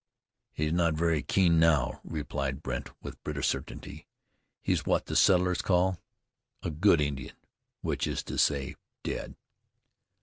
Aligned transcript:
"He's 0.51 0.73
not 0.73 0.95
very 0.95 1.21
keen 1.21 1.59
now," 1.59 2.01
replied 2.03 2.63
Brandt, 2.63 2.89
with 3.03 3.23
bitter 3.23 3.43
certainty. 3.43 4.07
"He's 4.63 4.83
what 4.83 5.05
the 5.05 5.15
settlers 5.15 5.61
call 5.61 5.99
a 6.63 6.71
good 6.71 6.99
Indian, 6.99 7.35
which 7.81 8.07
is 8.07 8.23
to 8.23 8.39
say, 8.39 8.77
dead!" 9.03 9.35